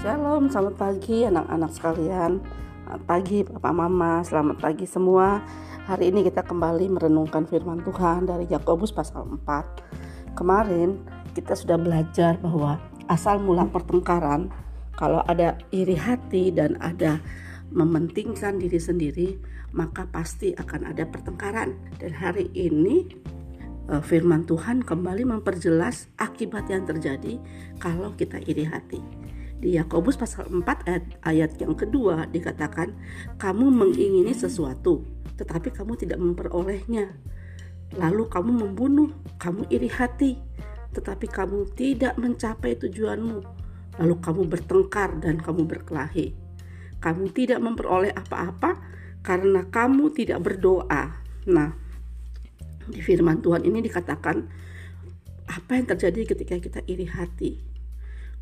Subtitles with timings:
[0.00, 2.40] Shalom, selamat pagi anak-anak sekalian.
[3.04, 5.44] Pagi Bapak Mama, selamat pagi semua.
[5.84, 11.04] Hari ini kita kembali merenungkan firman Tuhan dari Yakobus pasal 4 Kemarin
[11.36, 12.80] kita sudah belajar bahwa
[13.12, 14.48] asal mula pertengkaran
[14.96, 17.20] Kalau ada iri hati dan ada
[17.68, 19.36] mementingkan diri sendiri
[19.76, 21.76] Maka pasti akan ada pertengkaran.
[22.00, 23.04] Dan hari ini
[23.92, 27.36] eh, firman Tuhan kembali memperjelas akibat yang terjadi
[27.76, 29.28] kalau kita iri hati.
[29.60, 32.96] Di Yakobus pasal 4 ayat, ayat yang kedua dikatakan,
[33.36, 35.04] kamu mengingini sesuatu,
[35.36, 37.12] tetapi kamu tidak memperolehnya.
[38.00, 40.40] Lalu kamu membunuh, kamu iri hati,
[40.96, 43.44] tetapi kamu tidak mencapai tujuanmu.
[44.00, 46.32] Lalu kamu bertengkar dan kamu berkelahi.
[46.96, 48.80] Kamu tidak memperoleh apa-apa
[49.20, 51.20] karena kamu tidak berdoa.
[51.52, 51.76] Nah,
[52.88, 54.36] di firman Tuhan ini dikatakan
[55.52, 57.69] apa yang terjadi ketika kita iri hati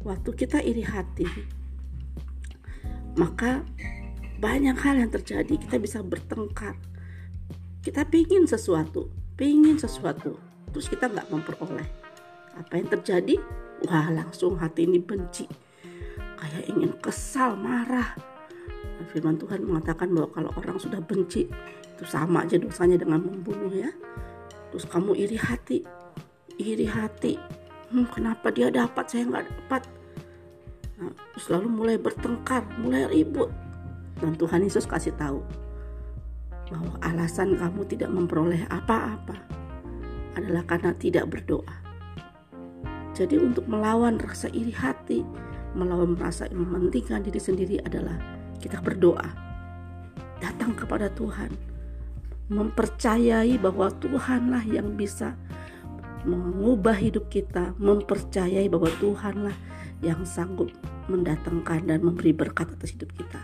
[0.03, 1.27] waktu kita iri hati
[3.19, 3.67] maka
[4.39, 5.59] banyak hal yang terjadi.
[5.59, 6.79] Kita bisa bertengkar.
[7.83, 10.35] Kita pingin sesuatu pingin sesuatu
[10.75, 11.87] terus kita nggak memperoleh.
[12.59, 13.39] Apa yang terjadi?
[13.87, 15.47] Wah langsung hati ini benci.
[16.39, 18.19] Kayak ingin kesal marah.
[19.15, 21.47] Firman Tuhan mengatakan bahwa kalau orang sudah benci
[21.99, 23.95] itu sama aja dosanya dengan membunuh ya.
[24.75, 25.87] Terus kamu iri hati
[26.59, 27.39] iri hati
[27.93, 29.05] hmm, kenapa dia dapat?
[29.09, 29.83] Saya nggak dapat.
[30.99, 33.51] Nah, terus lalu mulai bertengkar mulai ribut.
[34.19, 35.39] Dan Tuhan Yesus kasih tahu
[36.69, 39.39] bahwa alasan kamu tidak memperoleh apa-apa
[40.37, 41.77] adalah karena tidak berdoa.
[43.15, 45.27] Jadi untuk melawan rasa iri hati
[45.77, 48.17] melawan rasa mementingkan diri sendiri adalah
[48.63, 49.27] kita berdoa.
[50.39, 51.51] Datang kepada Tuhan.
[52.49, 55.37] Mempercayai bahwa Tuhanlah yang bisa
[56.27, 59.55] mengubah hidup kita, mempercayai bahwa Tuhanlah
[60.03, 60.71] yang sanggup
[61.11, 63.41] mendatangkan dan memberi berkat atas hidup kita.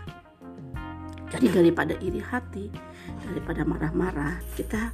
[1.35, 2.71] Jadi daripada iri hati,
[3.27, 4.93] daripada marah-marah, kita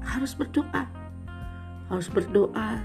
[0.00, 0.88] harus berdoa.
[1.92, 2.80] Harus berdoa.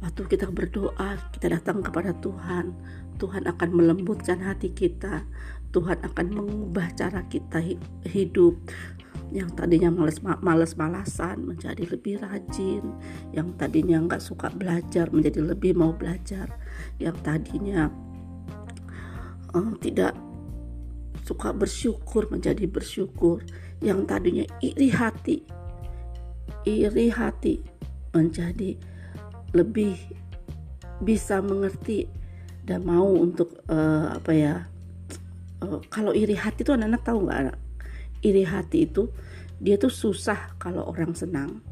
[0.00, 2.72] Waktu kita berdoa, kita datang kepada Tuhan.
[3.16, 5.24] Tuhan akan melembutkan hati kita.
[5.74, 7.60] Tuhan akan mengubah cara kita
[8.08, 8.56] hidup
[9.34, 12.94] yang tadinya males males malasan menjadi lebih rajin.
[13.34, 16.54] Yang tadinya nggak suka belajar menjadi lebih mau belajar.
[17.02, 17.90] Yang tadinya
[19.54, 20.14] uh, tidak
[21.26, 23.42] suka bersyukur menjadi bersyukur.
[23.82, 25.56] Yang tadinya iri hati
[26.66, 27.62] iri hati
[28.10, 28.74] menjadi
[29.54, 29.94] lebih
[30.98, 32.10] bisa mengerti
[32.66, 34.54] dan mau untuk uh, apa ya
[35.62, 37.54] uh, kalau iri hati itu anak-anak tahu nggak
[38.22, 39.08] iri hati itu
[39.60, 41.64] dia tuh susah kalau orang senang.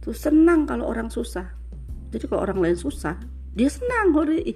[0.00, 1.52] Tuh senang kalau orang susah.
[2.12, 3.20] Jadi kalau orang lain susah
[3.56, 4.52] dia senang hori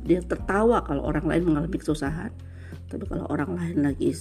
[0.00, 2.32] dia tertawa kalau orang lain mengalami kesusahan.
[2.88, 4.16] Tapi kalau orang lain lagi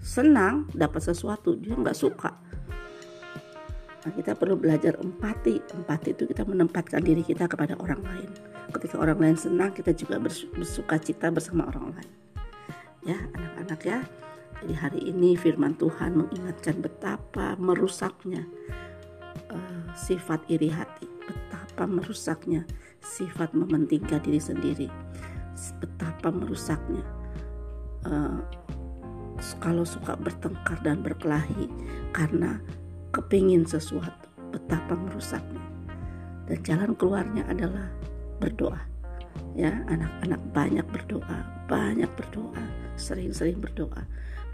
[0.00, 2.34] senang dapat sesuatu dia nggak suka.
[4.00, 5.60] Nah kita perlu belajar empati.
[5.76, 8.30] Empati itu kita menempatkan diri kita kepada orang lain.
[8.70, 10.18] Ketika orang lain senang kita juga
[10.54, 12.12] bersuka cita bersama orang lain.
[13.06, 13.98] Ya anak-anak ya
[14.60, 18.44] jadi hari ini firman Tuhan mengingatkan betapa merusaknya
[19.48, 22.68] uh, sifat iri hati, betapa merusaknya
[23.00, 24.88] sifat mementingkan diri sendiri,
[25.80, 27.00] betapa merusaknya
[28.04, 28.44] uh,
[29.64, 31.72] kalau suka bertengkar dan berkelahi
[32.12, 32.60] karena
[33.16, 35.64] kepingin sesuatu, betapa merusaknya.
[36.44, 37.88] Dan jalan keluarnya adalah
[38.36, 38.84] berdoa.
[39.56, 42.60] Ya, anak-anak banyak berdoa, banyak berdoa,
[43.00, 44.04] sering-sering berdoa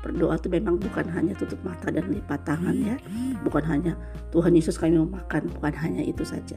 [0.06, 2.97] berdoa itu memang bukan hanya tutup mata dan lipat tangan ya.
[3.43, 3.99] Bukan hanya
[4.31, 5.50] Tuhan Yesus kami mau makan.
[5.59, 6.55] Bukan hanya itu saja.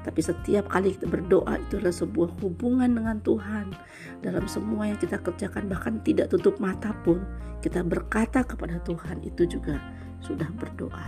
[0.00, 3.76] Tapi setiap kali kita berdoa itu adalah sebuah hubungan dengan Tuhan.
[4.24, 7.20] Dalam semua yang kita kerjakan bahkan tidak tutup mata pun
[7.60, 9.76] kita berkata kepada Tuhan itu juga
[10.24, 11.06] sudah berdoa.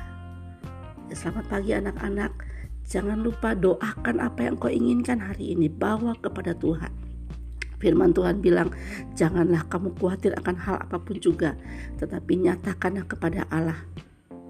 [1.09, 2.33] Ya, selamat pagi anak-anak.
[2.85, 5.73] Jangan lupa doakan apa yang kau inginkan hari ini.
[5.73, 7.08] Bawa kepada Tuhan
[7.79, 8.75] Firman Tuhan bilang,
[9.15, 11.55] "Janganlah kamu khawatir akan hal apa pun juga,
[11.99, 13.79] tetapi nyatakanlah kepada Allah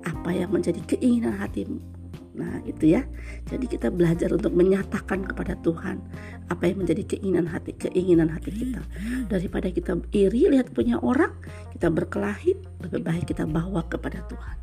[0.04, 1.98] apa yang menjadi keinginan hatimu."
[2.38, 3.02] Nah, itu ya.
[3.50, 5.98] Jadi kita belajar untuk menyatakan kepada Tuhan
[6.46, 8.82] apa yang menjadi keinginan hati, keinginan hati kita.
[9.26, 11.34] Daripada kita iri lihat punya orang,
[11.74, 12.54] kita berkelahi,
[12.86, 14.56] lebih baik kita bawa kepada Tuhan.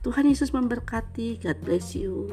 [0.00, 1.44] Tuhan Yesus memberkati.
[1.44, 2.32] God bless you.